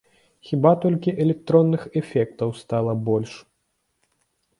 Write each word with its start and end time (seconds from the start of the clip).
Хіба 0.51 0.69
толькі 0.85 1.11
электронных 1.25 1.83
эфектаў 2.01 2.55
стала 2.61 2.91
больш. 3.11 3.37